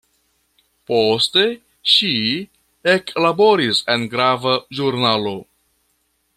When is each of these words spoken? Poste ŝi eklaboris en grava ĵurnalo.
Poste 0.91 1.43
ŝi 1.95 2.09
eklaboris 2.95 3.85
en 3.97 4.09
grava 4.15 4.55
ĵurnalo. 4.79 5.39